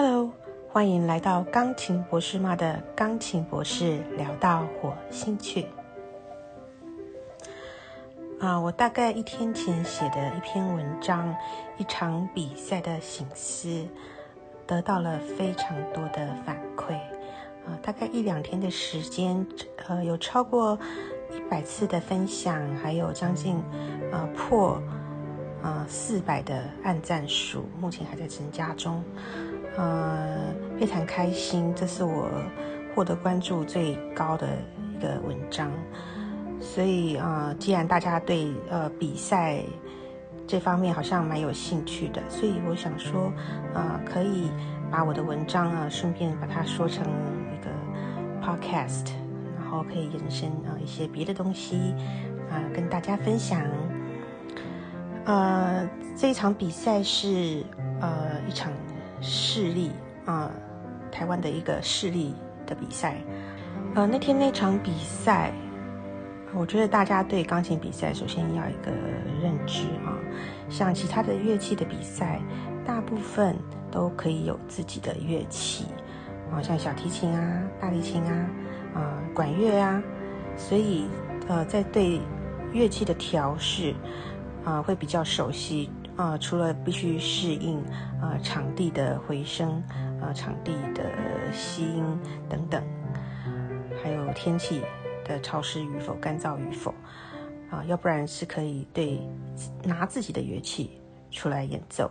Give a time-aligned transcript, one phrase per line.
[0.00, 0.30] Hello，
[0.68, 5.66] 欢迎来到钢琴博士妈的钢琴博士聊到火星去。
[8.38, 11.34] 啊，我大概一天前写的一篇文章，
[11.78, 13.88] 一场比赛的醒思，
[14.68, 16.92] 得到了非常多的反馈。
[17.66, 19.44] 啊，大概一两天的时间，
[19.88, 20.78] 呃，有超过
[21.32, 23.60] 一百次的分享，还有将近
[24.12, 24.80] 呃破
[25.60, 29.02] 呃四百的按赞数，目前还在增加中。
[29.78, 32.28] 呃，非常开心，这是我
[32.94, 34.48] 获得关注最高的
[34.92, 35.70] 一个文章。
[36.60, 39.62] 所以啊，既然大家对呃比赛
[40.48, 43.32] 这方面好像蛮有兴趣的，所以我想说，
[43.72, 44.50] 啊，可以
[44.90, 47.70] 把我的文章啊，顺便把它说成一个
[48.44, 49.12] podcast，
[49.56, 51.94] 然后可以延伸啊一些别的东西
[52.50, 53.62] 啊，跟大家分享。
[55.24, 57.62] 呃，这一场比赛是
[58.00, 58.72] 呃一场。
[59.20, 59.90] 势力
[60.26, 60.50] 啊，
[61.10, 62.34] 台湾的一个势力
[62.66, 63.16] 的比赛。
[63.94, 65.52] 呃，那天那场比赛，
[66.54, 68.90] 我觉得大家对钢琴比赛首先要一个
[69.42, 70.16] 认知啊，
[70.68, 72.40] 像其他的乐器的比赛，
[72.86, 73.56] 大部分
[73.90, 75.86] 都可以有自己的乐器
[76.52, 78.50] 啊，像小提琴啊、大提琴啊、
[78.94, 80.02] 啊管乐啊，
[80.56, 81.06] 所以
[81.48, 82.20] 呃，在对
[82.72, 83.94] 乐器的调试
[84.64, 85.90] 啊，会比较熟悉。
[86.18, 87.78] 啊，除了必须适应
[88.20, 89.80] 啊场地的回声
[90.20, 91.04] 啊场地的
[91.52, 92.04] 吸音
[92.48, 92.82] 等等，
[94.02, 94.82] 还有天气
[95.24, 96.92] 的潮湿与否、干燥与否
[97.70, 99.20] 啊，要不然是可以对
[99.84, 102.10] 拿自己的乐器出来演奏。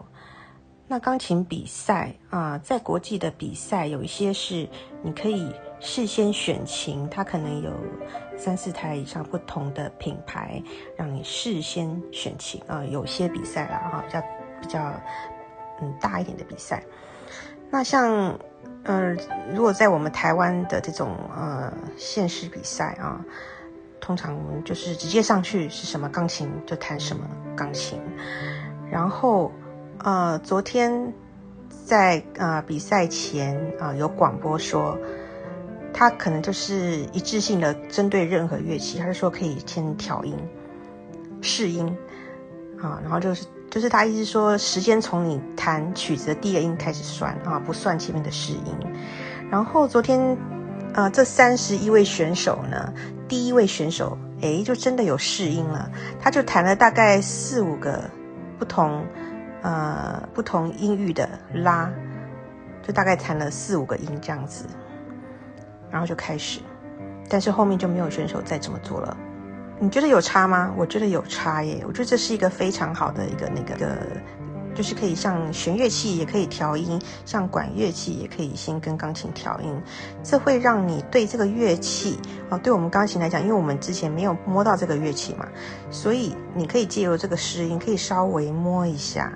[0.87, 4.67] 那钢琴比赛啊，在国际的比赛有一些是
[5.03, 5.51] 你可以。
[5.79, 7.71] 事先选琴，它可能有
[8.35, 10.61] 三四台以上不同的品牌，
[10.95, 12.83] 让你事先选琴啊。
[12.83, 14.21] 有些比赛啦，哈，比较
[14.61, 14.93] 比较
[15.81, 16.83] 嗯大一点的比赛。
[17.69, 18.37] 那像
[18.83, 19.15] 呃，
[19.53, 23.23] 如果在我们台湾的这种呃现实比赛啊，
[24.01, 28.01] 通常就是直接上去是什么钢琴就弹什么钢琴。
[28.89, 29.51] 然后
[29.99, 31.13] 呃，昨天
[31.85, 34.97] 在呃比赛前啊，有广播说。
[35.93, 40.35] 他可能就是一致性的针对任何乐器，他就说可以先调音、
[41.41, 41.85] 试音
[42.79, 48.61] 啊，然后就是就是他意思说，时间从你弹曲子的第一个音开始算啊，不算前面的试音。
[49.49, 50.37] 然后昨天
[50.93, 52.93] 呃，这三十一位选手呢，
[53.27, 58.03] 第一位选手哎，就真的有试音了，他就弹了大概四五个
[58.59, 59.03] 不同
[59.61, 61.91] 呃不同音域的拉，
[62.83, 64.65] 就大概弹了四五个音这样子。
[65.91, 66.59] 然后就开始，
[67.29, 69.15] 但是后面就没有选手再这么做了。
[69.79, 70.73] 你觉得有差吗？
[70.75, 71.83] 我觉得有差耶。
[71.87, 73.95] 我觉得这是一个非常好的一个那个个，
[74.73, 79.79] 就是可以像弦乐器也可以调音，像管乐器也可以先跟钢琴调音。
[80.23, 82.19] 这会让你对这个乐器
[82.49, 85.47] 啊，对我们钢琴来讲，因为我们之前没有摸到这个乐器嘛，
[85.91, 89.31] 所以你可以借由这个试音，可以稍微摸一下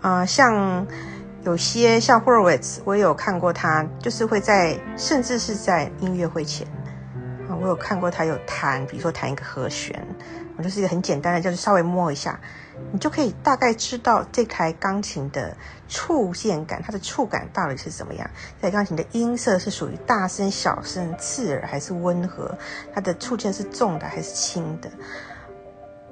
[0.00, 0.86] 啊，像。
[1.44, 6.66] 有些像 Horowitz，我也有看过他，就是会在，甚至是在音乐会前
[7.46, 10.02] 啊，我有看过他有弹，比如说弹一个和弦，
[10.56, 12.40] 我就是一个很简单的，就是稍微摸一下，
[12.92, 15.54] 你就可以大概知道这台钢琴的
[15.86, 18.30] 触键感，它的触感到底是怎么样。
[18.62, 22.56] 这台钢琴的音色是属于大声、小声、刺耳还是温和？
[22.94, 24.90] 它的触键是重的还是轻的？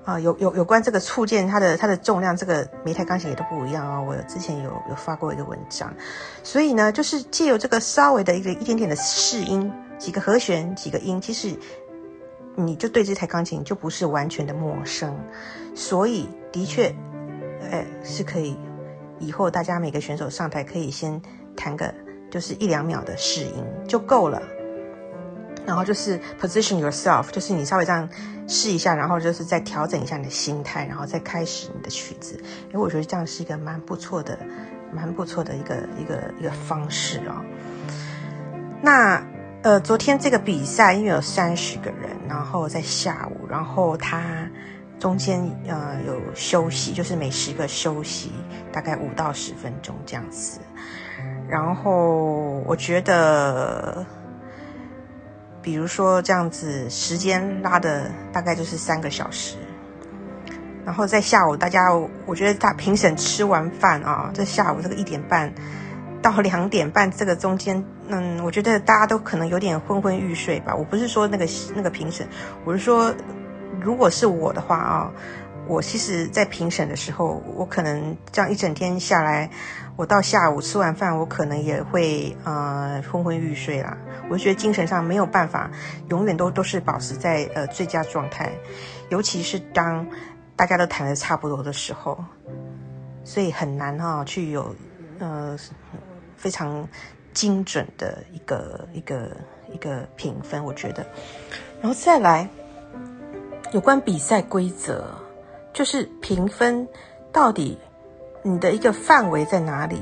[0.05, 4.05] 啊，有有有关这个触键，它的它的重量，这个每台钢琴也都不一样哦。
[4.05, 5.95] 我之前有有发过一个文章，
[6.43, 11.57] 所以呢，就是借由这个稍微的一个一点点的试音，几个和弦，几个音，其实
[12.57, 15.17] 你就对这台钢琴就不是完全的陌生。
[15.75, 16.93] 所以的确，
[17.71, 18.59] 哎，是可以
[19.21, 21.23] 以后大家每个选手上台可以先
[21.57, 21.95] 弹个
[22.29, 24.43] 就是一两秒的试音就够了。
[25.65, 28.09] 然后就是 position yourself，就是你稍微这样
[28.49, 32.35] 试一下，然后就是再调整一下你的心态，然后再开始你的曲子。
[32.69, 34.37] 因为我觉得这样是一个蛮不错的、
[34.93, 37.45] 蛮不错的一个一个一个方式啊。
[38.83, 39.25] 那
[39.63, 44.21] 呃，昨天这个比赛因为有三十个人，然后在下午，然后他
[44.99, 48.33] 中间呃有休息，就是每十个休息
[48.73, 50.59] 大概五到十分钟这样子。
[51.49, 54.05] 然后我觉得。
[55.63, 59.57] 比如说这样子，时间拉的大概就是三个小时，
[60.85, 61.89] 然后在下午，大家
[62.27, 65.53] 我觉得大评审吃完饭啊，在下午这个一点半
[66.21, 70.75] 到两点半这个中间，嗯，我觉得大家都可能有点昏昏欲睡吧。
[70.75, 72.27] 我不是说那个那个评审，
[72.65, 73.15] 我是说，
[73.81, 75.11] 如果是我的话啊，
[75.69, 79.49] 我其实，在评审的时候，我可能这样一整天下来，
[79.97, 83.97] 我到下午吃完饭，我可能也会呃昏昏欲睡啦。
[84.29, 85.71] 我觉得精神上没有办法，
[86.11, 88.53] 永远都都是保持在呃最佳状态，
[89.09, 90.05] 尤其是当
[90.57, 92.23] 大家都谈的差不多的时候，
[93.25, 94.75] 所以很难哈去有
[95.21, 95.57] 呃
[96.37, 96.87] 非常
[97.33, 99.37] 精准的一个一个
[99.73, 101.07] 一个评分，我觉得，
[101.81, 102.49] 然后再来
[103.71, 105.07] 有关比赛规则。
[105.73, 106.87] 就是评分，
[107.33, 107.79] 到底
[108.43, 110.01] 你的一个范围在哪里？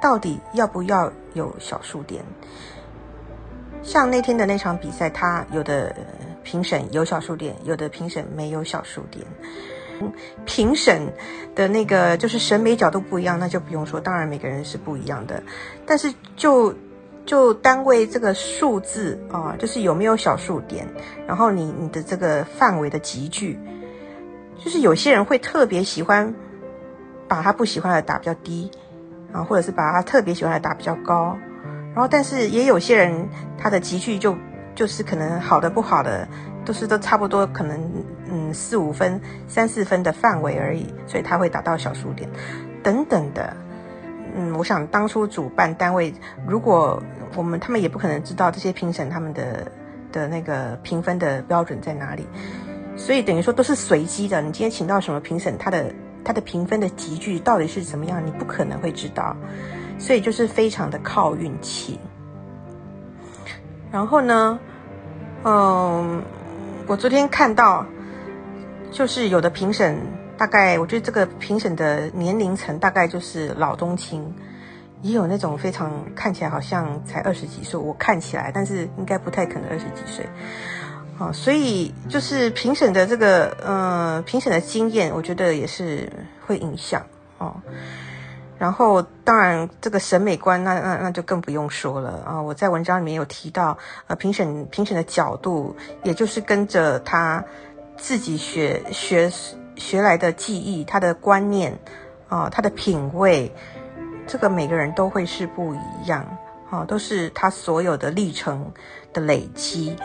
[0.00, 2.24] 到底要不要有小数点？
[3.82, 5.94] 像那天的那场比赛，他有的
[6.44, 9.26] 评审有小数点，有的评审没有小数点。
[10.44, 11.12] 评审
[11.56, 15.42] 的那个就是审美角度不一样，那就不用说，当然每个人是不一样的。
[15.84, 16.72] 但是就
[17.26, 20.86] 就单位这个数字啊，就是有没有小数点，
[21.26, 23.58] 然后你你的这个范围的集聚。
[24.58, 26.34] 就是有些人会特别喜欢
[27.28, 28.70] 把他不喜欢的打比较低，
[29.32, 31.36] 啊，或者是把他特别喜欢的打比较高，
[31.94, 34.36] 然后但是也有些人他的集距就
[34.74, 36.28] 就是可能好的不好的
[36.64, 37.80] 都是都差不多，可能
[38.30, 42.28] 嗯四五分、三四分的范围而已，所以他会打到小数点
[42.82, 43.56] 等等的。
[44.34, 46.12] 嗯，我想当初主办单位
[46.46, 47.02] 如果
[47.34, 49.70] 我们他们也不可能知道这些评审他们的
[50.12, 52.26] 的那个评分的标准在哪里。
[52.98, 54.42] 所以等于说都是随机的。
[54.42, 59.34] 你今天请到什么评审，他的他的评分的集聚到底是怎么样，你不可能会知道。
[59.98, 61.98] 所以就是非常的靠运气。
[63.90, 64.58] 然后呢，
[65.44, 66.22] 嗯，
[66.86, 67.86] 我昨天看到，
[68.90, 69.96] 就是有的评审
[70.36, 74.34] 大概，我觉得这个评审的年龄层大概就是老中青，
[75.02, 80.26] 也有那种非常看起来好像才二十几岁，我看起来，但是应该不太可能二十几岁。
[81.18, 86.08] 啊，所以就是评审的这个，呃，评审的经验，我觉得也是
[86.46, 87.04] 会影响
[87.38, 87.56] 哦。
[88.56, 92.42] 然后，当然这个审美观，那那那就更不用说了啊。
[92.42, 97.44] 我在文章里面有提到，呃，评审评审的角度，也就是跟着他
[97.96, 99.32] 自己学学
[99.76, 101.78] 学来的记忆，他的观念
[102.28, 103.52] 啊，他的品味，
[104.26, 106.24] 这个每个人都会是不一样
[106.70, 108.72] 啊，都是他所有的历程
[109.12, 109.96] 的累积。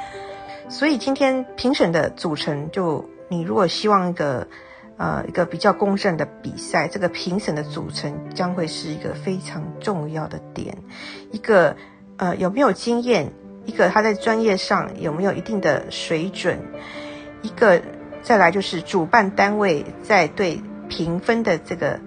[0.74, 4.48] 所以今天评审的组成，就你如果希望一个，
[4.98, 10.76] 呃，一个比较公正的比赛，这个评审的组成将会是一个非常重要的点。
[11.32, 11.78] 一个，
[12.18, 13.32] 呃，有没有经验？
[13.66, 16.60] 一个他在专业上有没有一定的水准？
[17.44, 17.80] 一个，
[18.24, 20.60] 再来就是主办单位在对
[20.90, 22.00] 评分的这个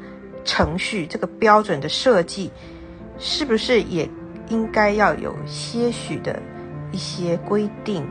[0.44, 2.50] 程序、这个标准的设计，
[3.16, 4.10] 是不是也
[4.48, 6.42] 应该要有些许的
[6.90, 8.04] 一些规定？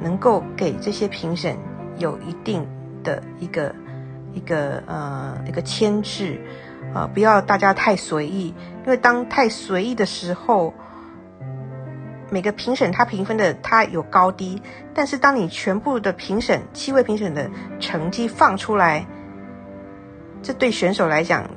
[0.00, 1.56] 能够给这些评审
[1.98, 2.66] 有一定
[3.02, 3.74] 的一个
[4.32, 6.40] 一个呃一个牵制，
[6.94, 8.54] 啊，不要大家太随意，
[8.84, 10.72] 因为当太随意的时候，
[12.30, 14.60] 每个评审他评分的他有高低，
[14.94, 17.50] 但是当你全部的评审七位评审的
[17.80, 19.06] 成绩放出来，
[20.42, 21.48] 这对选手来讲，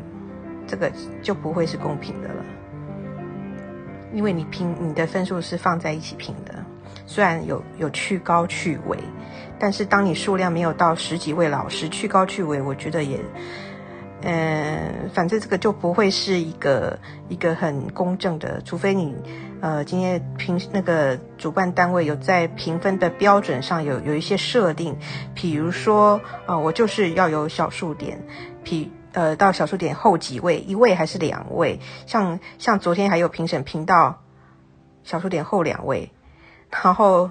[0.66, 0.92] 这个
[1.22, 2.46] 就不会是公平的了，
[4.14, 6.56] 因为你评你的分数是放在一起评的。
[7.06, 8.98] 虽然有有去高去尾，
[9.60, 13.20] 但是当你数量没有到十几位老师去高去尾，我觉得也，
[14.22, 16.98] 嗯，反正这个就不会是一个
[17.28, 19.16] 一个很公正的，除非你，
[19.62, 24.96] 呃，今天评那个主办单位有在评分的标准上有有一些设定，
[25.36, 28.24] 比如说啊，我就是要有小数点，
[28.64, 34.24] 比呃到小数点后几位，一位还是两位，像像昨天还有评审评到
[35.04, 36.12] 小数点后两位。
[36.72, 37.30] 然后，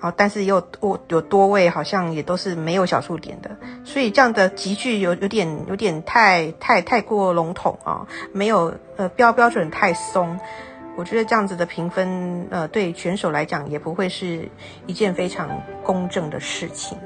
[0.00, 10.38] 啊，但是又我有多位，好像也都是没有小数点的，所以这样的集聚有有点有点太太太过笼统啊，没有呃标标准太松，
[10.96, 14.50] 我觉得这样子的评分，呃，对选手来讲也不会是
[14.86, 16.98] 一件非常公正的事情。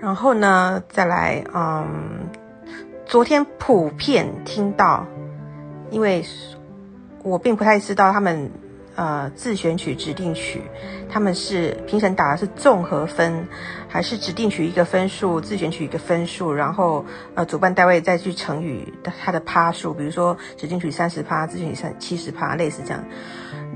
[0.00, 2.28] 然后呢，再来，嗯，
[3.06, 5.06] 昨天普遍听到，
[5.90, 6.24] 因为
[7.22, 8.50] 我并不太知道他们。
[9.00, 10.60] 呃，自选曲、指定曲，
[11.08, 13.48] 他们是评审打的是综合分，
[13.88, 18.92] 还是指定曲一个分数，自选曲一个分数，然后呃，主办单位再去乘以
[19.24, 23.02] 它的趴数，比如说指定曲三十趴，自选曲三七十趴，类似这样。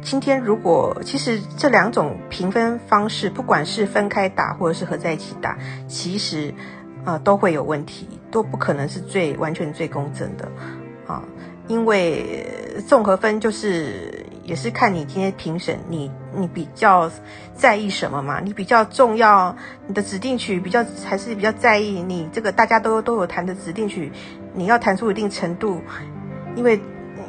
[0.02, 5.56] 今天如果其实这两种评分方式，不管是分开打或者是合在一起打，
[5.88, 6.52] 其实
[7.06, 10.46] 呃都会有问题，都不可能是最完全最公正的
[11.06, 11.24] 啊，
[11.66, 12.46] 因为
[12.86, 14.23] 综合分就是。
[14.44, 17.10] 也是看你今天评审，你你比较
[17.54, 18.40] 在意什么嘛？
[18.40, 24.12] 你比较重要，你的指定曲比较还是比较在意你这个大家都都有弹的指定曲，
[24.52, 25.80] 你要弹出一定程度，
[26.56, 26.78] 因为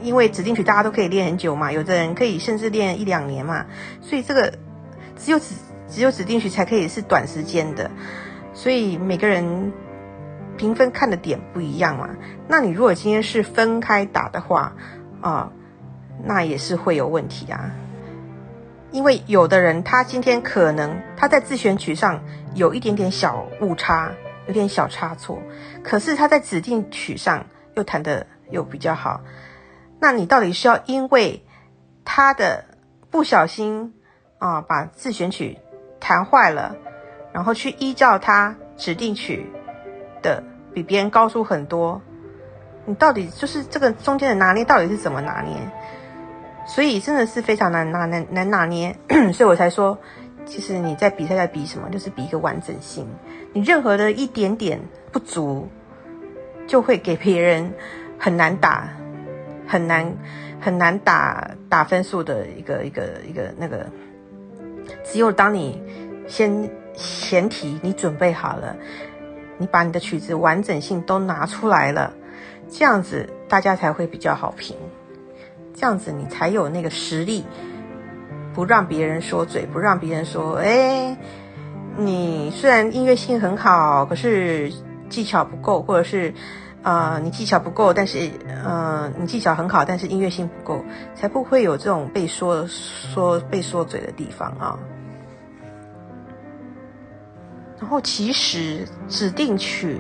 [0.02, 3.66] 因为指定曲大家都可以练很久嘛，有的人可以甚至练一两年嘛，
[4.02, 4.54] 所以这个
[5.16, 5.56] 只有指
[5.88, 7.90] 只有指定曲才可以是短时间的，
[8.54, 9.72] 所以每个人
[10.58, 12.10] 评分看的点不一样嘛。
[12.50, 14.76] 那你如果今天是分开打的话，
[15.22, 15.50] 啊。
[16.24, 17.72] 那也是会有问题啊，
[18.92, 24.12] 因为有的人他今天可能他在自选曲上有一点点小误差，
[24.48, 25.40] 有点小差错，
[25.84, 27.46] 可是他在指定曲上
[27.76, 29.22] 又弹的又比较好。
[30.00, 31.44] 那你到底是要因为
[32.04, 32.66] 他的
[33.10, 33.94] 不小心
[34.40, 35.58] 啊把自选曲
[36.00, 36.76] 弹坏了，
[37.34, 39.50] 然后去依照他指定曲
[40.22, 40.44] 的
[40.74, 42.02] 比别人高出很多？
[42.86, 45.56] 你到底就是这个中间的拿捏到底是怎么拿捏？
[46.66, 48.96] 所以真的是非常难拿难难拿捏，
[49.34, 49.98] 所以我才说，
[50.46, 53.08] 其实你在比赛在比什么，就是比一个完整性。
[53.54, 54.82] 你任何的一点点
[55.12, 55.70] 不足，
[56.68, 57.72] 就会给别人
[58.18, 58.90] 很难打、
[59.68, 60.12] 很难
[60.60, 63.88] 很难打打分数的一个一个一个那个。
[65.04, 65.82] 只有当你
[66.28, 68.76] 先前提你准备好了，
[69.58, 72.14] 你把你的曲子完整性都拿出来了，
[72.70, 74.76] 这样子大家才会比较好评。
[75.76, 77.44] 这样子你才有那个实力，
[78.54, 81.18] 不让别人说嘴，不让别人说，哎，
[81.98, 84.72] 你虽然音乐性很好，可是
[85.10, 86.34] 技巧不够，或者是，
[86.82, 88.32] 呃，你技巧不够，但是，
[88.64, 94.80] 呃，你技巧很好，但是音乐性不够，才不会有这种被说说被说嘴的地方啊。
[97.80, 100.00] 然后其实指定曲。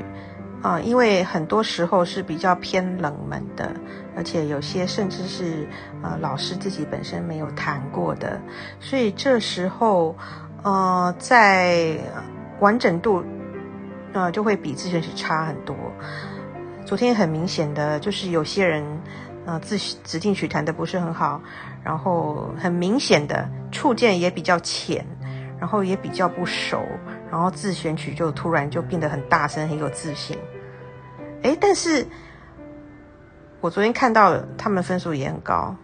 [0.61, 3.75] 啊，因为很多时候是比较偏冷门的，
[4.15, 5.67] 而且有些甚至是
[6.01, 8.39] 呃老师自己本身没有弹过的，
[8.79, 10.15] 所以这时候
[10.63, 11.97] 呃在
[12.59, 13.23] 完整度
[14.13, 15.75] 呃就会比自选曲差很多。
[16.85, 18.83] 昨天很明显的就是有些人
[19.45, 21.41] 呃自指定曲弹的不是很好，
[21.83, 25.05] 然后很明显的触键也比较浅，
[25.59, 26.81] 然后也比较不熟，
[27.31, 30.37] 然后自选曲就突然就变得很大声，很有自信。
[31.41, 32.05] 哎，但是
[33.65, 35.75] 我昨天看到，他们分数也很高，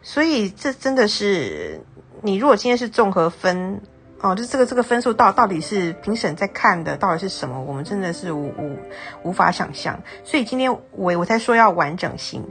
[0.00, 1.82] 所以这真的是
[2.22, 3.82] 你如果今天是综合分
[4.22, 8.78] 哦，就这个这个分数到到底是评审在看的到底是什么，我们真的是无无
[9.22, 10.00] 无法想象。
[10.24, 12.42] 所以今天我我才说要完整性，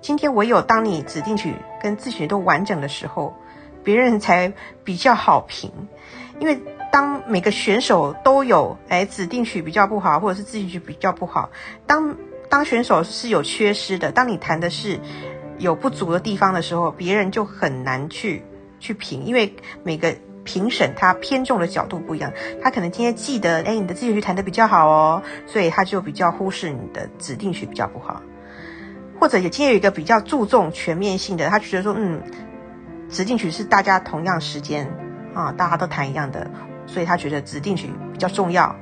[0.00, 3.32] 今天唯有当你指定曲跟自选都完整的时候，
[3.84, 5.70] 别人才比较好评，
[6.40, 6.60] 因为。
[6.90, 11.50] 当每个选手都有哎指定曲比较不好，或者是自己曲比较不好，
[11.86, 12.16] 当
[12.48, 14.98] 当选手是有缺失的，当你弹的是
[15.58, 18.42] 有不足的地方的时候，别人就很难去
[18.78, 20.14] 去评，因为每个
[20.44, 28.22] 评审他偏重的角度不一样，他可能今天记得哎你的自己曲弹的比较好哦，所以他就比较忽视你的指定曲比较不好，
[29.20, 32.22] 或者也今天有一个比较注重全面性的，他觉得说嗯
[33.10, 34.90] 指定曲是大家同样时间
[35.34, 36.50] 啊大家都弹一样的。
[36.90, 38.74] 所以他觉得指定曲比较重要，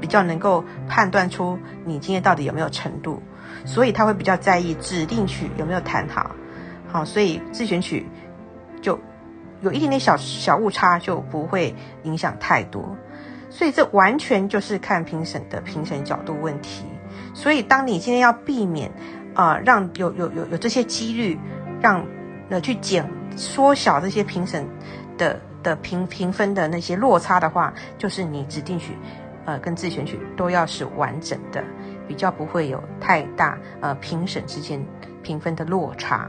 [0.00, 3.22] 比较能够判断出你今天到底有没有程度，
[3.64, 6.34] 所以他会比较在意指定曲有没有弹好。
[6.88, 8.06] 好，所以自选曲
[8.80, 8.98] 就
[9.60, 11.74] 有一点点小小误差就不会
[12.04, 12.96] 影响太多。
[13.50, 16.84] 所以这完全就是看评审的评审角度问题。
[17.34, 18.90] 所以当你今天要避免
[19.34, 21.38] 啊，让有有有有这些几率，
[21.80, 22.04] 让
[22.50, 24.66] 呃去减缩小这些评审
[25.16, 25.40] 的。
[25.60, 28.96] 的评评分的那些落差的话，就是你指定曲，
[29.48, 31.64] 呃，跟自选曲都要是完整的，
[32.06, 34.84] 比较不会有太大呃评审之间
[35.22, 36.28] 评分的落差，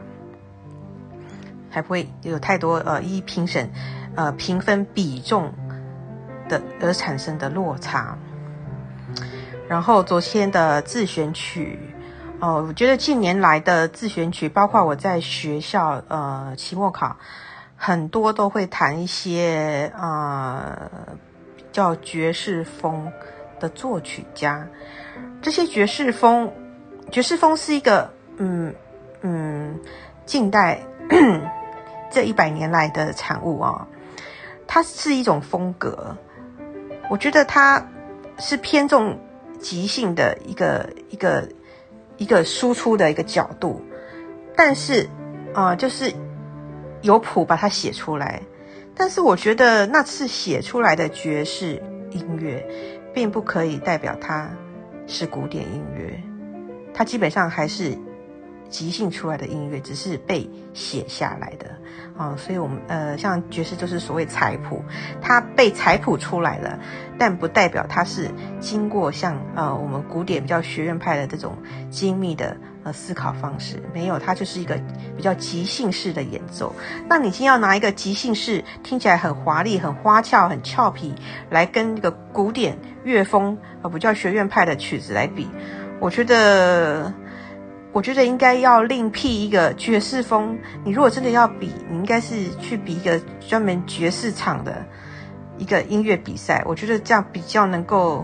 [1.69, 3.69] 还不会有太多呃一评审
[4.15, 5.51] 呃评分比重
[6.47, 8.17] 的而产生的落差。
[9.67, 11.77] 然后昨天的自选曲，
[12.39, 17.17] 哦，我觉得近年来的自选曲，包括我在学校呃期末考。
[17.81, 20.77] 很多都会谈一些啊，
[21.71, 23.11] 叫爵士风
[23.59, 24.67] 的作曲家。
[25.41, 26.51] 这些爵士风，
[27.11, 28.73] 爵士风是一个嗯
[29.21, 29.79] 嗯
[30.25, 30.81] 近代
[32.11, 33.87] 这一百年来的产物啊。
[34.67, 36.15] 它是一种风格，
[37.09, 37.87] 我觉得它
[38.37, 39.19] 是偏重
[39.59, 41.49] 即兴的一个一个
[42.17, 43.81] 一个输出的一个角度，
[44.55, 45.09] 但是
[45.53, 46.13] 啊，就是。
[47.01, 48.41] 有谱把它写出来，
[48.99, 52.67] 但是我觉得那次写出来的爵士音乐，
[53.13, 54.51] 并不可以代表它
[55.07, 56.21] 是古典音乐，
[56.93, 57.97] 它基本上还是
[58.69, 61.67] 即兴出来的音乐，只是被写下来的
[62.17, 62.35] 啊。
[62.35, 64.83] 所以，我们呃，像爵士就是所谓彩谱，
[65.21, 66.77] 它被彩谱出来了，
[67.17, 68.29] 但不代表它是
[68.59, 71.57] 经过像呃我们古典比较学院派的这种
[71.89, 74.79] 精密的呃思考方式，没有，它就是一个
[75.15, 76.75] 比较即兴式的演奏。
[77.07, 81.13] 那你先要拿一个即兴式听起来很华丽、很花俏、很俏皮
[81.49, 85.47] 来跟一个古典乐风呃比较学院派的曲子来比，
[85.99, 87.13] 我觉得。
[87.91, 90.55] 我觉得应该要另辟一个爵士风。
[90.85, 94.85] 你如果真的要比，你应该是去比一个专门爵士场的
[95.57, 96.61] 一个音乐比赛。
[96.67, 98.23] 我觉得这样比较能够，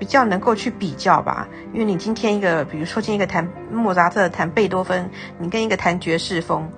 [0.00, 1.46] 比较能够去比较吧。
[1.72, 6.68] 因为你今天一个，比如说今天一个弹莫扎特、弹贝多芬，你跟一个弹爵士风，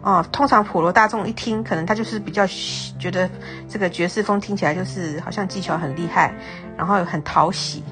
[0.00, 2.44] 哦，通常普罗大众一听，可能他就是比较
[2.98, 3.30] 觉得
[3.68, 6.34] 这个爵士风听起来就是好像技巧很厉害，
[6.76, 7.84] 然后很讨喜，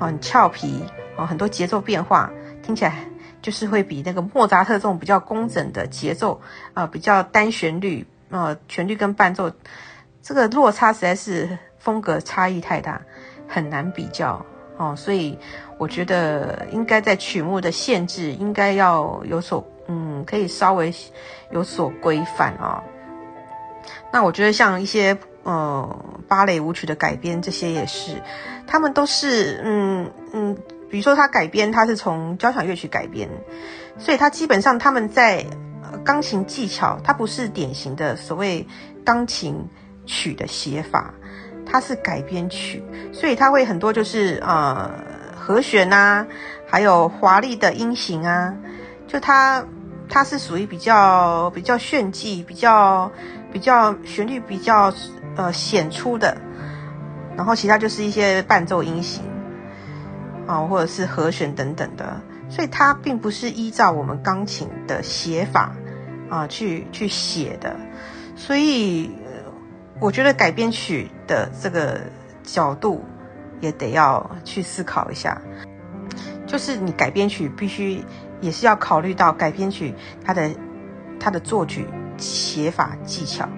[0.00, 0.82] 很俏皮，
[1.16, 2.30] 哦，很多节奏变化。
[2.62, 2.94] 听起来
[3.40, 6.40] 就是会比那个莫扎特这种比较工整的节奏，
[6.74, 9.50] 呃，比较单旋律，呃，旋律跟伴奏，
[10.22, 13.00] 这个落差实在是风格差异太大，
[13.48, 14.44] 很难比较
[14.76, 14.94] 哦。
[14.94, 15.36] 所以
[15.78, 20.94] 我觉得应该在曲目的限制应该要有所，嗯，可以稍微
[21.50, 22.84] 有所规范啊。
[24.12, 28.22] 那我觉得像一些呃芭蕾舞曲的改编，这些也是，
[28.66, 30.58] 他们都是，嗯嗯。
[30.90, 33.28] 比如说，他改编，他是从交响乐曲改编，
[33.98, 35.44] 所以他基本上他们在
[36.02, 38.66] 钢琴技巧，它不是典型的所谓
[39.04, 39.68] 钢琴
[40.06, 41.12] 曲的写法，
[41.70, 42.82] 它是改编曲，
[43.12, 44.90] 所以它会很多就是呃
[45.36, 46.26] 和弦啊，
[46.66, 48.54] 还有华丽的音型啊，
[49.06, 49.62] 就它
[50.08, 53.10] 它是属于比较比较炫技、比较
[53.52, 54.92] 比较旋律比较
[55.36, 56.36] 呃显出的，
[57.36, 59.22] 然后其他就是一些伴奏音型。
[60.46, 65.76] 啊，或者是和弦等等的，所以它并不是依照我们钢琴的写法
[66.30, 67.76] 啊去去写的，
[68.34, 69.10] 所以
[70.00, 72.00] 我觉得改编曲的这个
[72.42, 73.04] 角度
[73.60, 75.40] 也得要去思考一下，
[76.46, 78.02] 就是你改编曲必须
[78.40, 79.92] 也是要考虑到改编曲
[80.24, 80.50] 它的
[81.18, 81.84] 它的作曲
[82.16, 83.48] 写法技巧，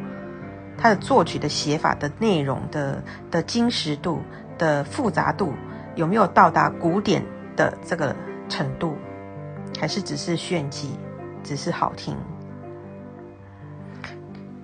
[0.79, 4.21] 它的作曲的写法的内容的的精实度
[4.57, 5.53] 的复杂度。
[5.97, 7.23] 有没有到达古典
[7.57, 8.15] 的这个
[8.49, 8.97] 程度，
[9.79, 10.97] 还是只是炫技，
[11.43, 12.17] 只是好听？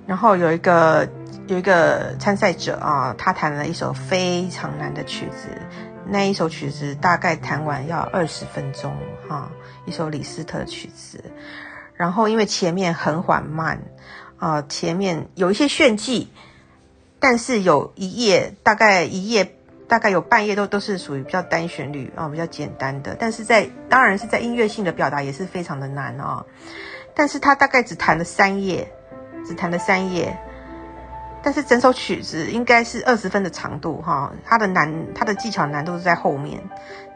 [0.07, 1.07] 然后有一个
[1.47, 5.49] 有一个参赛者啊，他弹了一首非常难的曲子，
[6.07, 8.97] 那一首曲子大概弹完要二十分钟
[9.29, 9.51] 哈，
[9.85, 11.25] 一首李斯特曲子。
[11.95, 13.81] 然后因为前面很缓慢
[14.39, 16.31] 啊，前面有一些炫技，
[17.19, 19.53] 但是有一页大概一页。
[19.89, 26.45] 大概有半夜都都是属于比较单旋律啊，比较简单的，但是在当然是在音乐性的表达也是非常的难啊。
[27.15, 28.93] 但是他大概只弹了三页，
[29.47, 30.37] 只弹了三页，
[31.47, 36.61] 但是整首曲子应该是二十分的长度哈，它的难，它的技巧难度是在后面，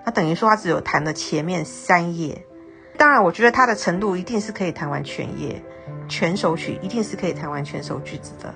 [0.07, 2.47] 那等于说他只有弹了前面三页。
[2.97, 5.61] 当然，我觉得他的程度一定是可以弹完全页，
[6.09, 8.55] 全首曲一定是可以弹完全首句子的。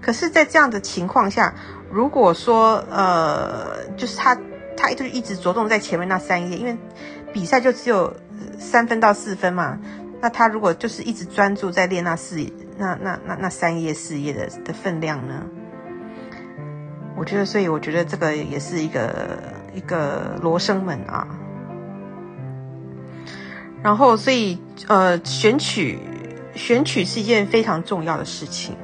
[0.00, 1.54] 可是，在这样的情况下，
[1.90, 4.34] 如果说呃，就是他
[4.74, 6.74] 他就一直着重在前面那三页，因为
[7.30, 8.16] 比赛就只有
[8.58, 9.78] 三分到四分嘛，
[10.22, 12.40] 那他如果就是一直专注在练那四
[12.80, 15.44] 那那那那三页四页的的分量呢？
[17.14, 19.38] 我觉得，所以我觉得这个也是一个
[19.74, 21.28] 一个罗生门啊。
[23.82, 25.98] 然后，所以呃，选曲
[26.54, 28.74] 选曲是一件非常重要的事情。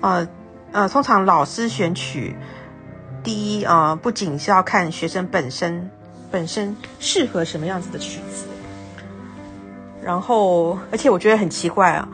[0.00, 0.28] 呃
[0.70, 2.36] 呃，通常老师选曲，
[3.24, 5.90] 第一啊，不仅是要看学生本身
[6.30, 8.46] 本身适合什么样子的曲子，
[10.04, 12.08] 然后而且我觉得很奇怪啊，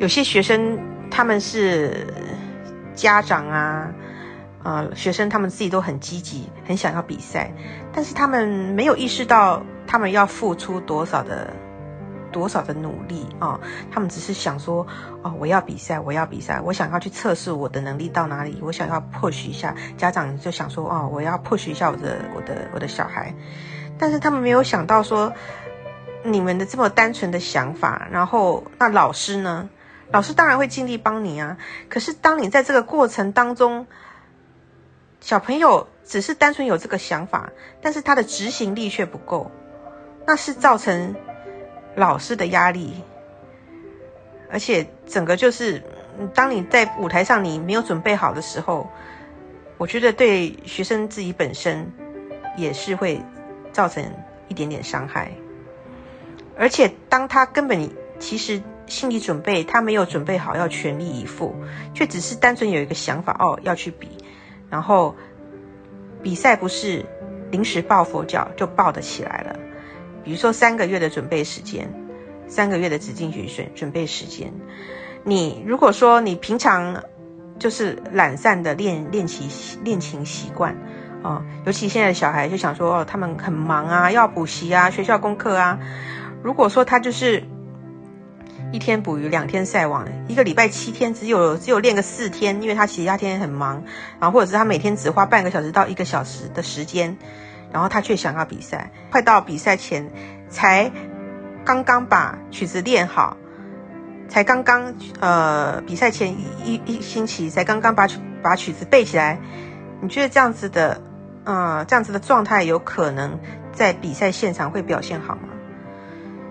[0.00, 0.78] 有些学生
[1.10, 2.06] 他们是
[2.94, 3.92] 家长啊，
[4.64, 7.52] 呃，学生他们自己都很积极，很想要比赛，
[7.92, 11.48] 但是他们没有意识到他们要付出多少的。
[12.32, 13.58] 多少的努力啊！
[13.90, 14.86] 他们只是想说，
[15.24, 19.74] 哦，我要比赛，我要比赛，我想要去测试我的能力到哪里，我想要 push 一下。
[19.98, 23.34] 家长就想说，哦，我要 push 一下我的我的我的小孩，
[23.98, 25.32] 但是他们没有想到说，
[26.22, 28.06] 你们的这么单纯的想法。
[28.12, 29.68] 然后，那老师呢？
[30.12, 31.58] 老师当然会尽力帮你啊。
[31.88, 33.86] 可是，当你在这个过程当中，
[35.20, 39.50] 小朋友只是单纯有这个想法，但是他的执行力却不够，
[40.26, 41.14] 那是造成。
[41.96, 43.02] 老师的压力，
[44.48, 45.82] 而且整个就是，
[46.32, 48.88] 当你在舞台上你没有准备好的时候，
[49.76, 51.90] 我觉得对学生自己本身
[52.56, 53.20] 也是会
[53.72, 54.04] 造成
[54.46, 55.32] 一点点伤害。
[56.56, 61.54] 而且当他根本其实心理准备他没有准备好要全力以赴，
[61.94, 64.08] 却只是单纯有一个想法哦要去比，
[64.68, 65.16] 然后
[66.22, 67.06] 比赛不是
[67.50, 69.56] 临时抱佛脚就抱得起来了。
[70.24, 71.88] 比如说三个月的准备时间，
[72.48, 74.52] 三个月的紫金曲准准备时间，
[75.24, 77.02] 你如果说你平常
[77.58, 80.76] 就是懒散的练练习练琴习惯
[81.22, 85.78] 啊，尤其现在的小孩就想说哦，他们很忙啊，要补习啊，学校功课啊。
[86.42, 87.44] 如果说他就是
[88.72, 93.82] 一天捕鱼两天晒网，一个礼拜七天只有只有练个四天，因为他其他天很忙，
[94.20, 97.16] 然后或者是他每天只花半个小时到一个小时的时间。
[97.72, 100.10] 然后他却想要比赛，快到比赛前，
[100.48, 100.90] 才
[101.64, 103.36] 刚刚把曲子练好，
[104.28, 109.38] 才刚刚呃比赛前一一星期才刚刚把曲把曲子背起来。
[110.00, 111.00] 你觉得这样子的，
[111.44, 113.38] 呃这样子的状态有可能
[113.72, 115.42] 在比赛现场会表现好吗？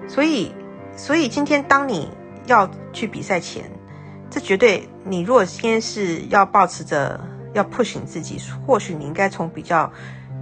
[0.07, 0.55] 所以，
[0.99, 2.11] 所以今天当你
[2.45, 3.63] 要去比赛前，
[4.29, 7.19] 这绝对你如果今天是要保持着
[7.53, 9.91] 要 push 你自己，或许你应该从比较。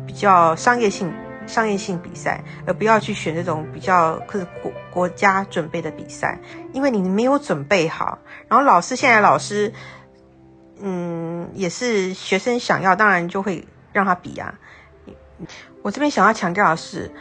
[0.08, 1.14] 比较商业性、
[1.48, 6.40] 商业性比赛，而不要去选这种比较可是国国家准备的比赛，
[6.72, 8.18] 因为你没有准备好。
[8.48, 9.74] 然后老师现在老师，
[10.80, 14.56] 嗯，也是学生想要，当然就会让他比啊。
[15.82, 17.12] 我这边想要强调的是，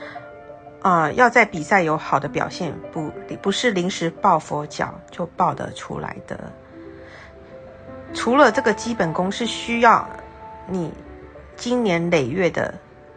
[0.88, 3.10] 啊，要在比赛有好的表现，不
[3.42, 6.38] 不是临时抱佛脚就抱得出来的。
[8.14, 10.08] 除了这个基本功是需要
[10.68, 10.92] 你。
[11.56, 12.74] 经年累月的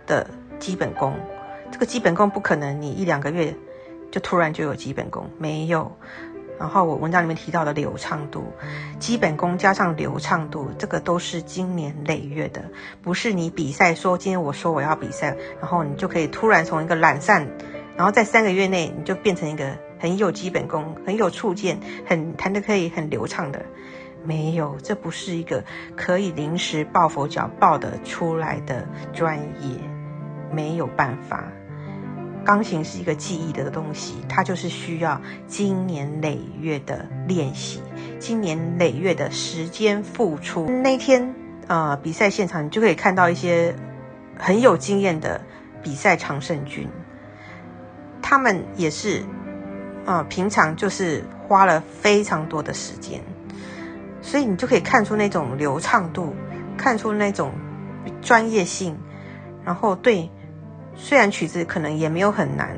[0.08, 0.26] 的
[0.60, 1.14] 基本功，
[1.70, 3.54] 这个基本功不可能你一两个月
[4.10, 5.92] 就突然就有基本功，没有。
[6.60, 8.52] 然后我文章里面提到的流畅度，
[9.00, 12.66] 基本功加上流畅度，这个都是经年累月的，
[13.02, 17.48] 不是你比赛说今天我说我要比赛，然后你就可以突然从一个懒散，
[17.96, 23.66] 然后在三个月内你就变成一个很有基本功、很有触键、很弹的可以很流畅的。
[24.26, 25.64] 没有，这不是一个
[25.96, 29.80] 可以临时抱佛脚抱得出来的专业，
[30.52, 31.46] 没有办法。
[32.50, 37.80] 钢琴是一个记忆的东西，它就是需要经年累月的练习，
[38.18, 40.66] 经年累月的时间付出。
[40.66, 41.36] 那天
[41.68, 43.76] 呃比赛现场，你就可以看到一些
[44.36, 45.40] 很有经验的
[45.84, 46.90] 比赛常胜军，
[48.20, 49.22] 他们也是
[50.08, 53.22] 啊，平常就是花了非常多的时间。
[54.24, 56.34] 所以你就可以看出那种流畅度，
[56.76, 57.52] 看出那种
[58.24, 58.98] 专业性，
[59.64, 60.32] 然后对，
[61.02, 62.76] 虽然曲子可能也没有很难，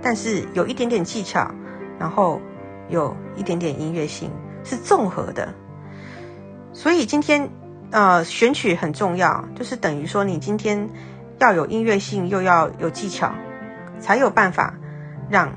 [0.00, 1.52] 但是有一点点技巧，
[1.98, 2.40] 然后
[2.88, 4.30] 有一点点音乐性，
[4.62, 5.52] 是综合的。
[6.72, 7.50] 所以今天
[7.90, 10.88] 呃选曲很重要，就是等于说你今天
[11.40, 13.34] 要有音乐性，又要有技巧，
[13.98, 14.74] 才有办法
[15.28, 15.52] 让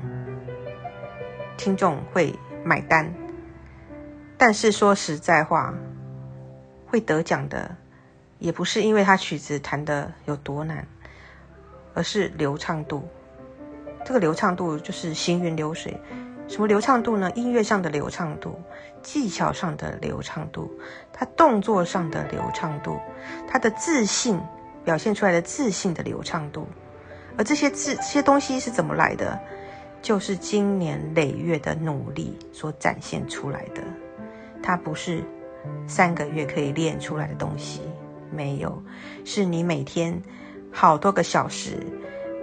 [1.56, 3.14] 听众会买单。
[4.36, 5.72] 但是说实在话，
[6.86, 7.76] 会得奖的
[8.38, 10.86] 也不是因为他曲子弹的有多难，
[11.98, 13.02] 而是流畅度。
[14.04, 16.00] 这个流畅度就是行云流水。
[16.46, 17.28] 什么流畅度呢？
[17.34, 18.54] 音乐上的流畅度，
[19.02, 20.70] 技巧上的流畅度，
[21.12, 23.00] 他动作上的流畅度，
[23.48, 24.40] 他的自信
[24.84, 26.68] 表现出来的自信的流畅度。
[27.36, 29.36] 而这些自这些东西是怎么来的？
[30.00, 33.82] 就是经年累月的努力所展现出来的。
[34.62, 35.24] 它不是
[35.88, 37.82] 三个月可以练出来的东西，
[38.30, 38.80] 没有，
[39.24, 40.22] 是你每天
[40.78, 41.72] 好多个小时，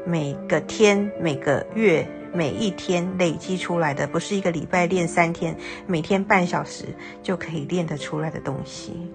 [0.05, 5.55] 每个天、每个月、每一天累积出来的，不是一个礼拜练三天，
[5.87, 6.83] 每天半小时
[7.23, 9.09] 就可以练得出来的东西，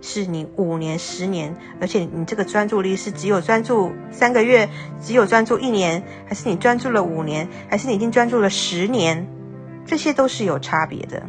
[0.00, 4.68] 是你五年、十年，而且你这个专注力是只有专注三个月，
[5.02, 9.26] 只有专注一年，还是你专注了五年，还是你已经专注了十年，
[9.84, 11.20] 这些都是有差别的。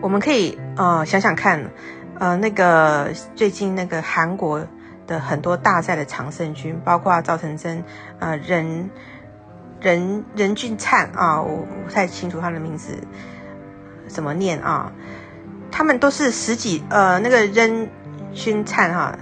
[0.00, 1.70] 我们可以呃想想看，
[2.18, 4.66] 呃那个最近那个韩国
[5.06, 7.84] 的很多大赛的常胜军，包括赵成真、
[8.18, 8.90] 呃任
[9.80, 12.98] 任任俊灿啊，我不太清楚他的名字
[14.08, 14.92] 怎么念啊，
[15.70, 17.88] 他们都是十几呃那个任
[18.32, 19.18] 俊灿哈，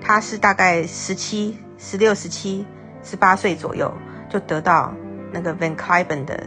[0.00, 2.66] 他是大概十七、十六、十七、
[3.02, 3.92] 十八岁左右
[4.30, 4.94] 就得到
[5.32, 6.46] 那个 Van Cliburn 的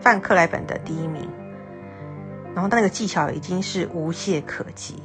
[0.00, 1.28] 范克莱本的第一名。
[2.54, 5.02] 然后他那个技巧已经是无懈可击。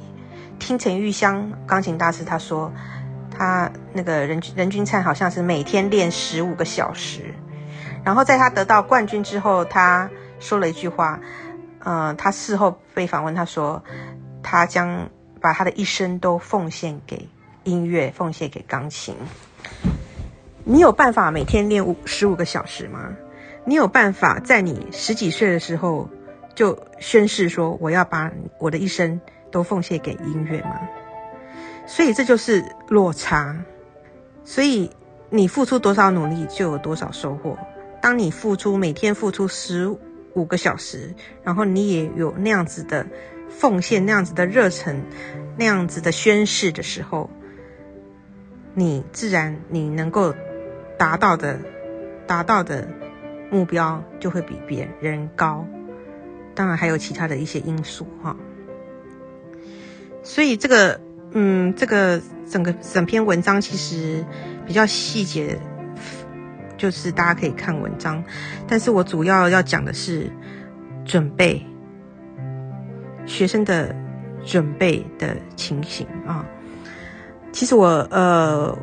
[0.60, 2.70] 听陈玉香钢琴大师他说，
[3.36, 7.34] 他那个任任君灿好像是每天练十五个小时。
[8.04, 11.18] 然后在他得到冠军之后，他说了一句话，
[11.80, 13.82] 呃，他事后被访问，他说
[14.42, 15.08] 他将
[15.40, 17.28] 把他的一生都奉献给
[17.64, 19.16] 音乐，奉献给钢琴。
[20.62, 23.08] 你有办法每天练五十五个小时吗？
[23.64, 26.08] 你有办法在你十几岁的时候
[26.54, 29.20] 就宣誓说我要把我的一生
[29.50, 30.80] 都奉献给音乐吗？
[31.86, 33.64] 所以这就是落差。
[34.44, 34.90] 所以
[35.28, 37.58] 你付出多少努力，就有多少收获。
[38.00, 39.94] 当你付出每天付出十
[40.34, 43.06] 五个小时，然后你也有那样子的
[43.48, 45.02] 奉献、那样子的热忱、
[45.56, 47.30] 那样子的宣誓的时候，
[48.74, 50.34] 你自然你能够。
[50.98, 51.58] 达到的，
[52.26, 52.86] 达到的
[53.50, 55.64] 目标就会比别人高，
[56.54, 58.36] 当然还有其他的一些因素哈。
[60.22, 61.00] 所以这个，
[61.32, 64.24] 嗯，这个整个整篇文章其实
[64.66, 65.58] 比较细节，
[66.76, 68.22] 就是大家可以看文章，
[68.66, 70.30] 但是我主要要讲的是
[71.04, 71.64] 准备
[73.26, 73.94] 学生的
[74.44, 76.46] 准备的情形啊。
[77.52, 78.78] 其实我呃。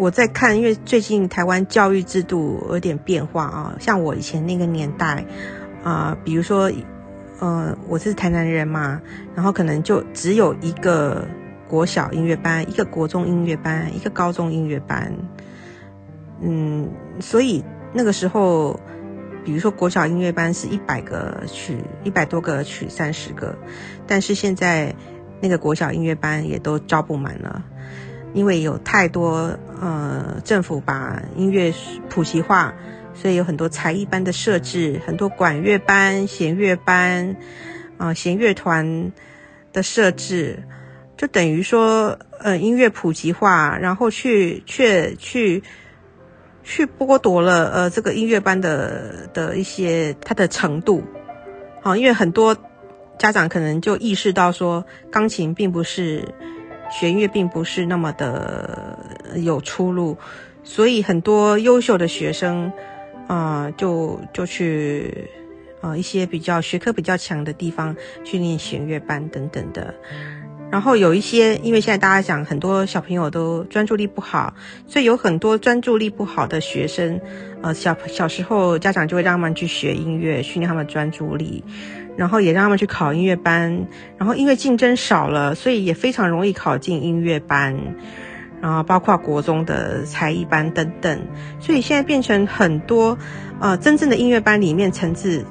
[0.00, 5.24] 我在看，因为最近台湾教育制度有点变化啊，像我以前那个年代，
[5.82, 6.70] 啊，比如说，
[7.40, 9.00] 呃，我是台南人嘛，
[9.34, 11.26] 然后可能就只有一个
[11.68, 15.12] 国小音乐班，一个国中音乐班，一个高中音乐班，
[16.40, 18.80] 嗯，所以那个时候，
[19.44, 23.56] 比如说国小音乐班是一百个取一百多个取三十个，
[24.06, 24.94] 但是现在
[25.40, 27.64] 那个国小音乐班也都招不满了。
[28.34, 31.72] 因为有太多呃，政府把音乐
[32.10, 32.74] 普及化，
[33.20, 37.36] 所以有很多才艺班的设置，很多管乐班、弦乐班，
[37.96, 39.12] 啊，弦乐团
[39.72, 40.62] 的设置，
[41.16, 45.62] 就等于说，呃，音乐普及化，然后去却去
[46.62, 51.02] 去剥夺了呃这个音乐班的的一些它的程度，
[51.82, 52.56] 好，因为很多
[53.18, 56.24] 家长可能就意识到说，钢琴并不是。
[56.90, 58.98] 弦乐并不是那么的
[59.36, 60.16] 有出路，
[60.64, 62.72] 所以很多优秀的学生
[63.28, 65.30] 啊，就就去
[65.80, 69.94] 啊一些比较学科比较强的地方去念弦乐班等等的。
[70.70, 74.52] 然后有一些，因为现在大家讲很多小朋友都专注力不好，
[74.86, 77.20] 所以有很多专注力不好的学生，
[77.62, 81.62] 呃，小小时候家长就会让他们去学音乐，训练他们专注力。
[82.18, 83.86] 然后也让他们去考音乐班，
[84.16, 87.94] 然后因为竞争少了，所以也非常容易考进音乐班，
[88.60, 91.20] 然后包括国中的才艺班等等，
[91.60, 93.16] 所以现在变成很多
[93.60, 95.44] 呃真正的音乐班里面层次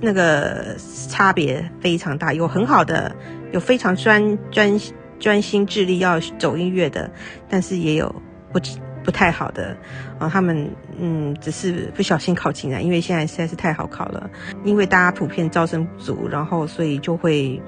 [0.00, 0.76] 那个
[1.08, 3.14] 差别非常大，有很好的，
[3.52, 4.80] 有非常专专
[5.18, 7.10] 专心致力要走音乐的，
[7.48, 8.14] 但是也有
[8.52, 8.60] 不。
[9.04, 9.76] 不太好的。
[10.18, 10.66] 啊，他们
[10.98, 14.30] 嗯，只是不小心考进来，因为现在实在是太好考了，
[14.64, 17.60] 因为大家普遍招生不足，然后所以就会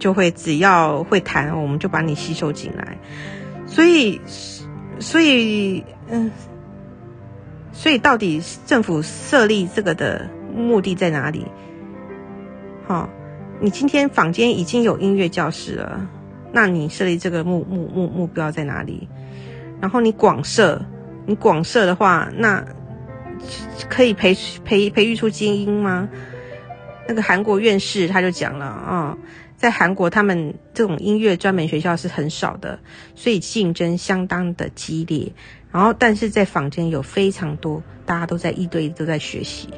[0.00, 2.98] 就会只要会弹，我们就把你吸收进来，
[3.74, 4.20] 所以
[5.00, 6.30] 所以嗯，
[7.72, 11.44] 所以到底政府设立这个的目的在哪里？
[12.86, 13.08] 好，
[13.60, 16.08] 你今天坊间已经有音乐教室了，
[16.52, 19.08] 那你设立这个目目目目标在哪里？
[19.80, 20.80] 然后你广设，
[21.26, 22.64] 你广设的话，那
[23.88, 26.08] 可以培培培育出精英吗？
[27.08, 29.18] 那个韩国院士他就讲了啊，
[29.64, 32.78] 在韩国他们这种音乐专门学校是很少的，
[33.14, 35.32] 所以竞争相当的激烈。
[35.72, 39.70] 然后但是在坊间有非常多，大家都在一对一都在学习，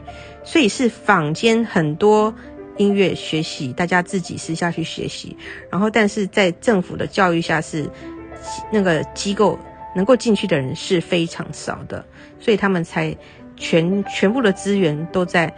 [0.44, 2.35] 所以是坊间很多
[2.79, 5.37] 音乐学习，大家自己私下去学习。
[5.70, 7.88] 然后但是在政府的教育下是
[8.72, 9.57] 那个机构。
[9.94, 12.05] 能够进去的人是非常少的，
[12.38, 13.16] 所以他们才
[13.57, 15.51] 全全部的资源都在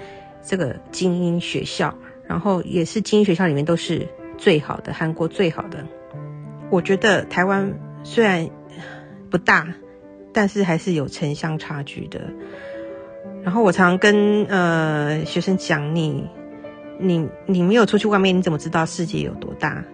[0.46, 1.92] 这个精英学校，
[2.24, 4.06] 然后也是精英学校里面都是
[4.38, 5.84] 最好的，韩国最好的。
[6.70, 8.48] 我觉得台湾虽然
[9.28, 9.74] 不大，
[10.32, 12.20] 但是还是有城乡差距的。
[13.42, 16.26] 然后我常跟呃学生讲，你
[16.98, 19.84] 你你没有出去外面，你怎么知道世界有多大？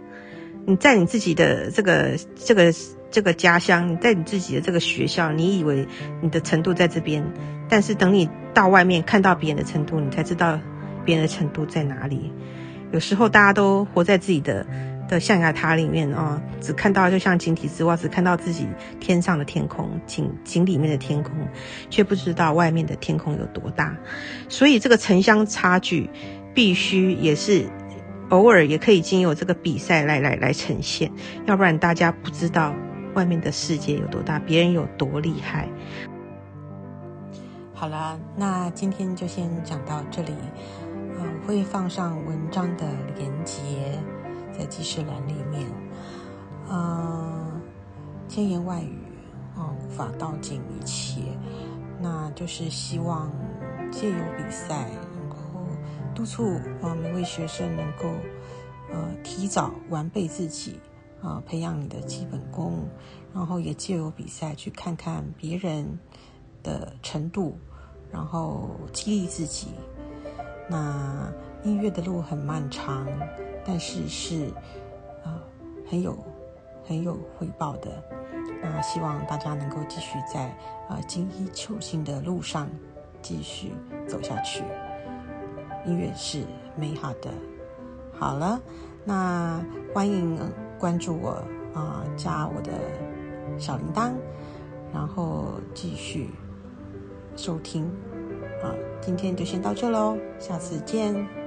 [0.66, 2.72] 你在你自己的这个这个。
[3.14, 5.87] 这个家乡，你在你自己的这个学校，你以为
[6.20, 7.24] 你的程度在这边，
[7.68, 10.59] 但是等你到外面看到别人的程度，你才知道
[11.04, 12.33] 别人的程度在哪里。
[12.94, 14.64] 有时候大家都活在自己的
[15.09, 18.68] 的象牙塔里面啊，只看到就像井底之蛙，只看到自己
[19.00, 21.33] 天上的天空，井井里面的天空，
[21.90, 23.96] 却不知道外面的天空有多大。
[24.48, 26.09] 所以这个城乡差距，
[26.54, 27.66] 必须也是
[28.28, 31.11] 偶尔也可以经由这个比赛来来来呈现，
[31.46, 32.72] 要不然大家不知道。
[33.14, 35.68] 外面的世界有多大，别人有多厉害？
[37.72, 40.33] 好了，那今天就先讲到这里。
[41.46, 44.00] 会放上文章的连接
[44.57, 45.70] 在记事栏里面。
[46.70, 47.61] 嗯，
[48.26, 48.98] 千言万语，
[49.54, 51.20] 啊，无法道尽一切。
[52.00, 53.30] 那就是希望
[53.92, 55.37] 借由比赛，能够
[56.14, 58.09] 督促啊每位学生能够
[58.90, 60.80] 呃提早完备自己
[61.22, 62.88] 啊，培养你的基本功，
[63.35, 65.98] 然后也借由比赛去看看别人
[66.62, 67.59] 的程度，
[68.11, 69.68] 然后激励自己。
[70.68, 73.07] 那音乐的路很漫长，
[73.64, 74.46] 但是是
[75.22, 75.42] 啊
[75.88, 76.16] 很有
[76.85, 77.90] 很有回报的。
[78.62, 80.57] 那希望大家能够继续在
[80.88, 82.68] 呃精益求精的路上
[83.20, 83.72] 继续
[84.07, 84.64] 走下去。
[85.85, 86.44] 音乐是
[86.77, 87.31] 美好的。
[88.18, 88.61] 好了，
[89.05, 90.38] 那欢迎
[90.79, 91.42] 关注我
[91.74, 92.72] 啊，加我的
[93.59, 94.12] 小铃铛，
[94.92, 96.31] 然后继续
[97.37, 97.90] 收听。
[99.00, 101.43] 今天就先到这喽，下次见。